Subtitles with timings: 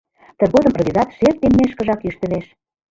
[0.39, 2.45] Тыгодым рвезат шер теммешкыжак йӱштылеш.